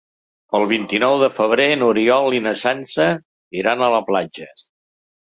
[0.59, 3.07] El vint-i-nou de febrer n'Oriol i na Sança
[3.61, 4.49] iran a la platja.